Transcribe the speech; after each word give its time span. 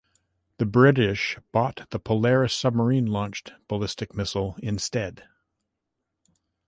The 0.57 0.65
British 0.65 1.37
bought 1.51 1.87
the 1.91 1.99
Polaris 1.99 2.55
submarine-launched 2.55 3.53
ballistic 3.67 4.15
missile 4.15 4.55
instead. 4.57 5.27